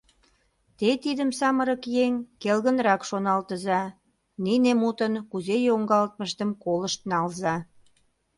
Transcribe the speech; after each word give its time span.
Те 0.77 0.89
тидым, 1.03 1.29
самырык 1.39 1.83
еҥ, 2.05 2.13
келгынрак 2.41 3.01
шоналтыза, 3.09 3.81
нине 4.43 4.71
мутын 4.81 5.13
кузе 5.31 5.57
йоҥгалтмыштым 5.67 6.49
колышт 6.63 7.01
налза. 7.11 7.55